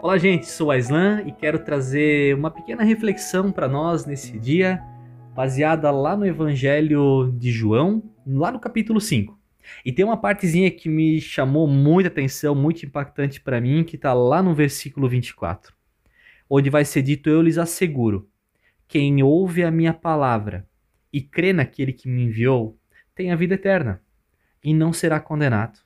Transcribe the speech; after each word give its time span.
Olá, 0.00 0.16
gente, 0.16 0.46
sou 0.46 0.70
a 0.70 0.78
Islan 0.78 1.24
e 1.26 1.32
quero 1.32 1.58
trazer 1.58 2.32
uma 2.36 2.52
pequena 2.52 2.84
reflexão 2.84 3.50
para 3.50 3.68
nós 3.68 4.06
nesse 4.06 4.38
dia, 4.38 4.80
baseada 5.34 5.90
lá 5.90 6.16
no 6.16 6.24
Evangelho 6.24 7.32
de 7.36 7.50
João, 7.50 8.00
lá 8.24 8.52
no 8.52 8.60
capítulo 8.60 9.00
5. 9.00 9.36
E 9.84 9.90
tem 9.90 10.04
uma 10.04 10.16
partezinha 10.16 10.70
que 10.70 10.88
me 10.88 11.20
chamou 11.20 11.66
muita 11.66 12.08
atenção, 12.08 12.54
muito 12.54 12.86
impactante 12.86 13.40
para 13.40 13.60
mim, 13.60 13.82
que 13.82 13.96
está 13.96 14.14
lá 14.14 14.40
no 14.40 14.54
versículo 14.54 15.08
24, 15.08 15.74
onde 16.48 16.70
vai 16.70 16.84
ser 16.84 17.02
dito: 17.02 17.28
Eu 17.28 17.42
lhes 17.42 17.58
asseguro, 17.58 18.30
quem 18.86 19.20
ouve 19.20 19.64
a 19.64 19.70
minha 19.70 19.92
palavra 19.92 20.64
e 21.12 21.20
crê 21.20 21.52
naquele 21.52 21.92
que 21.92 22.08
me 22.08 22.22
enviou, 22.22 22.78
tem 23.16 23.32
a 23.32 23.36
vida 23.36 23.54
eterna 23.54 24.00
e 24.62 24.72
não 24.72 24.92
será 24.92 25.18
condenado, 25.18 25.80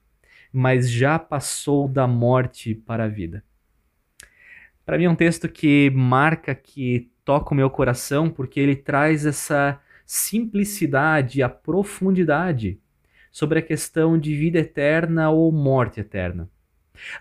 mas 0.53 0.91
já 0.91 1.19
passou 1.19 1.89
da 1.89 2.07
morte 2.07 2.75
para 2.75 3.05
a 3.05 3.09
vida. 3.09 3.43
Para 4.85 4.99
mim 4.99 5.05
é 5.05 5.11
um 5.11 5.15
texto 5.15 5.49
que 5.49 5.91
marca, 5.91 6.55
que 6.55 7.11
toca 7.25 7.53
o 7.53 7.57
meu 7.57 7.71
coração, 7.71 8.29
porque 8.29 8.59
ele 8.59 8.75
traz 8.75 9.25
essa 9.25 9.81
simplicidade, 10.05 11.43
a 11.43 11.49
profundidade 11.49 12.81
sobre 13.31 13.61
a 13.61 13.63
questão 13.63 14.19
de 14.19 14.35
vida 14.35 14.59
eterna 14.59 15.31
ou 15.31 15.51
morte 15.53 16.01
eterna. 16.01 16.51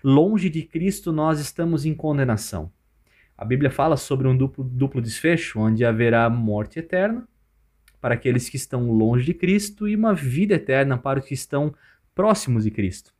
Longe 0.02 0.50
de 0.50 0.62
Cristo 0.62 1.12
nós 1.12 1.40
estamos 1.40 1.86
em 1.86 1.94
condenação. 1.94 2.70
A 3.38 3.44
Bíblia 3.44 3.70
fala 3.70 3.96
sobre 3.96 4.28
um 4.28 4.36
duplo, 4.36 4.62
duplo 4.62 5.00
desfecho, 5.00 5.58
onde 5.58 5.84
haverá 5.84 6.28
morte 6.28 6.78
eterna 6.78 7.26
para 8.00 8.14
aqueles 8.14 8.48
que 8.48 8.56
estão 8.56 8.90
longe 8.90 9.24
de 9.24 9.32
Cristo 9.32 9.88
e 9.88 9.94
uma 9.94 10.12
vida 10.12 10.54
eterna 10.54 10.98
para 10.98 11.20
os 11.20 11.24
que 11.24 11.34
estão 11.34 11.74
próximos 12.14 12.64
de 12.64 12.70
Cristo. 12.70 13.14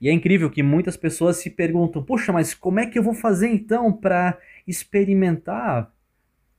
E 0.00 0.08
é 0.08 0.12
incrível 0.12 0.50
que 0.50 0.62
muitas 0.62 0.96
pessoas 0.96 1.36
se 1.38 1.50
perguntam: 1.50 2.02
puxa, 2.02 2.32
mas 2.32 2.54
como 2.54 2.80
é 2.80 2.86
que 2.86 2.98
eu 2.98 3.02
vou 3.02 3.14
fazer 3.14 3.48
então 3.48 3.92
para 3.92 4.38
experimentar, 4.66 5.92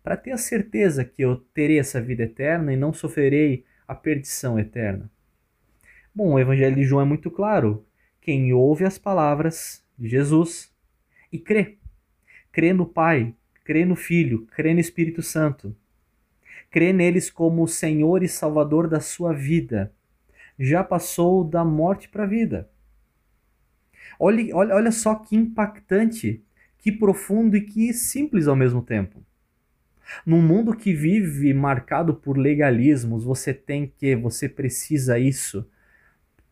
para 0.03 0.17
ter 0.17 0.31
a 0.31 0.37
certeza 0.37 1.03
que 1.03 1.21
eu 1.21 1.37
terei 1.53 1.79
essa 1.79 2.01
vida 2.01 2.23
eterna 2.23 2.73
e 2.73 2.77
não 2.77 2.93
sofrerei 2.93 3.65
a 3.87 3.95
perdição 3.95 4.59
eterna? 4.59 5.09
Bom, 6.13 6.33
o 6.33 6.39
Evangelho 6.39 6.75
de 6.75 6.83
João 6.83 7.01
é 7.01 7.05
muito 7.05 7.29
claro. 7.29 7.85
Quem 8.21 8.51
ouve 8.51 8.83
as 8.83 8.97
palavras 8.97 9.85
de 9.97 10.09
Jesus 10.09 10.73
e 11.31 11.39
crê, 11.39 11.77
crê 12.51 12.73
no 12.73 12.85
Pai, 12.85 13.33
crê 13.63 13.85
no 13.85 13.95
Filho, 13.95 14.47
crê 14.47 14.73
no 14.73 14.79
Espírito 14.79 15.21
Santo, 15.21 15.75
crê 16.69 16.91
neles 16.91 17.29
como 17.29 17.67
Senhor 17.67 18.23
e 18.23 18.27
Salvador 18.27 18.87
da 18.87 18.99
sua 18.99 19.33
vida, 19.33 19.93
já 20.57 20.83
passou 20.83 21.43
da 21.43 21.63
morte 21.63 22.09
para 22.09 22.23
a 22.23 22.27
vida. 22.27 22.69
Olha, 24.19 24.55
olha, 24.55 24.75
olha 24.75 24.91
só 24.91 25.15
que 25.15 25.35
impactante, 25.35 26.43
que 26.77 26.91
profundo 26.91 27.55
e 27.55 27.61
que 27.61 27.93
simples 27.93 28.47
ao 28.47 28.55
mesmo 28.55 28.81
tempo. 28.81 29.23
Num 30.25 30.41
mundo 30.41 30.75
que 30.75 30.93
vive 30.93 31.53
marcado 31.53 32.13
por 32.13 32.37
legalismos, 32.37 33.23
você 33.23 33.53
tem 33.53 33.91
que, 33.97 34.15
você 34.15 34.47
precisa 34.47 35.19
isso. 35.19 35.69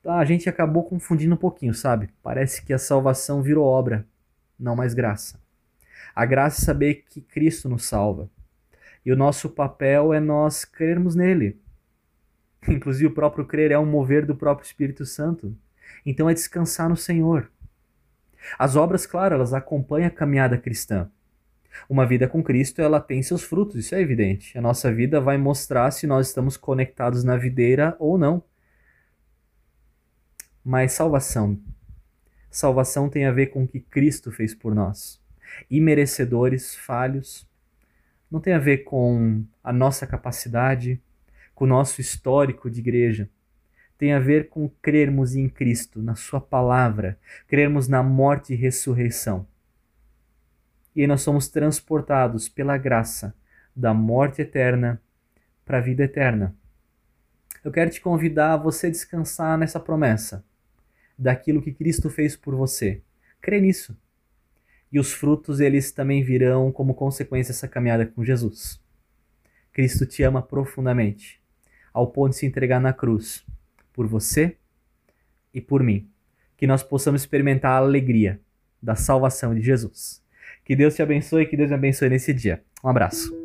A 0.05 0.25
gente 0.25 0.49
acabou 0.49 0.83
confundindo 0.83 1.35
um 1.35 1.37
pouquinho, 1.37 1.73
sabe? 1.73 2.09
Parece 2.21 2.63
que 2.63 2.73
a 2.73 2.77
salvação 2.77 3.41
virou 3.41 3.65
obra, 3.65 4.05
não 4.59 4.75
mais 4.75 4.93
graça. 4.93 5.39
A 6.13 6.25
graça 6.25 6.61
é 6.61 6.65
saber 6.65 7.05
que 7.09 7.21
Cristo 7.21 7.67
nos 7.67 7.85
salva. 7.85 8.29
E 9.05 9.11
o 9.11 9.15
nosso 9.15 9.49
papel 9.49 10.13
é 10.13 10.19
nós 10.19 10.65
crermos 10.65 11.15
nele. 11.15 11.59
Inclusive, 12.67 13.07
o 13.07 13.13
próprio 13.13 13.45
crer 13.45 13.71
é 13.71 13.79
um 13.79 13.85
mover 13.85 14.25
do 14.25 14.35
próprio 14.35 14.65
Espírito 14.65 15.05
Santo. 15.05 15.55
Então, 16.05 16.29
é 16.29 16.33
descansar 16.33 16.89
no 16.89 16.97
Senhor. 16.97 17.51
As 18.57 18.75
obras, 18.75 19.05
claro, 19.05 19.35
elas 19.35 19.53
acompanham 19.53 20.07
a 20.07 20.11
caminhada 20.11 20.57
cristã. 20.57 21.09
Uma 21.89 22.05
vida 22.05 22.27
com 22.27 22.41
Cristo, 22.41 22.81
ela 22.81 22.99
tem 22.99 23.21
seus 23.21 23.43
frutos, 23.43 23.75
isso 23.75 23.95
é 23.95 24.01
evidente. 24.01 24.57
A 24.57 24.61
nossa 24.61 24.93
vida 24.93 25.19
vai 25.19 25.37
mostrar 25.37 25.91
se 25.91 26.07
nós 26.07 26.27
estamos 26.27 26.55
conectados 26.55 27.23
na 27.23 27.35
videira 27.35 27.95
ou 27.99 28.17
não. 28.17 28.43
Mas 30.63 30.93
salvação. 30.93 31.59
Salvação 32.49 33.09
tem 33.09 33.25
a 33.25 33.31
ver 33.31 33.47
com 33.47 33.63
o 33.63 33.67
que 33.67 33.79
Cristo 33.79 34.31
fez 34.31 34.55
por 34.55 34.73
nós. 34.73 35.21
Imerecedores, 35.69 36.75
falhos. 36.75 37.47
Não 38.31 38.39
tem 38.39 38.53
a 38.53 38.59
ver 38.59 38.79
com 38.79 39.43
a 39.63 39.73
nossa 39.73 40.07
capacidade, 40.07 41.01
com 41.53 41.65
o 41.65 41.67
nosso 41.67 41.99
histórico 42.01 42.69
de 42.69 42.79
igreja 42.79 43.29
tem 43.97 44.13
a 44.13 44.19
ver 44.19 44.49
com 44.49 44.69
crermos 44.81 45.35
em 45.35 45.47
Cristo, 45.47 46.01
na 46.01 46.15
Sua 46.15 46.41
palavra, 46.41 47.17
crermos 47.47 47.87
na 47.87 48.03
morte 48.03 48.53
e 48.53 48.55
ressurreição. 48.55 49.47
E 50.95 51.01
aí 51.01 51.07
nós 51.07 51.21
somos 51.21 51.47
transportados 51.47 52.47
pela 52.49 52.77
graça 52.77 53.35
da 53.75 53.93
morte 53.93 54.41
eterna 54.41 55.01
para 55.65 55.79
a 55.79 55.81
vida 55.81 56.03
eterna. 56.03 56.55
Eu 57.63 57.71
quero 57.71 57.89
te 57.89 57.99
convidar 57.99 58.53
a 58.53 58.57
você 58.57 58.89
descansar 58.89 59.57
nessa 59.57 59.79
promessa, 59.79 60.45
daquilo 61.17 61.61
que 61.61 61.73
Cristo 61.73 62.09
fez 62.09 62.35
por 62.35 62.55
você. 62.55 63.01
Crê 63.41 63.59
nisso. 63.59 63.97
E 64.91 64.99
os 64.99 65.11
frutos, 65.11 65.59
eles 65.59 65.91
também 65.91 66.23
virão 66.23 66.71
como 66.71 66.93
consequência 66.93 67.53
dessa 67.53 67.67
caminhada 67.67 68.05
com 68.05 68.23
Jesus. 68.23 68.79
Cristo 69.73 70.05
te 70.05 70.23
ama 70.23 70.41
profundamente, 70.41 71.41
ao 71.91 72.07
ponto 72.07 72.31
de 72.31 72.37
se 72.37 72.45
entregar 72.45 72.79
na 72.79 72.93
cruz 72.93 73.45
por 73.95 74.05
você 74.05 74.57
e 75.53 75.61
por 75.61 75.81
mim. 75.81 76.07
Que 76.57 76.67
nós 76.67 76.83
possamos 76.83 77.21
experimentar 77.21 77.71
a 77.71 77.77
alegria 77.77 78.39
da 78.81 78.95
salvação 78.95 79.55
de 79.55 79.61
Jesus. 79.61 80.21
Que 80.63 80.75
Deus 80.75 80.95
te 80.95 81.01
abençoe 81.01 81.43
e 81.43 81.45
que 81.45 81.57
Deus 81.57 81.69
me 81.69 81.75
abençoe 81.75 82.09
nesse 82.09 82.33
dia. 82.33 82.61
Um 82.83 82.89
abraço. 82.89 83.44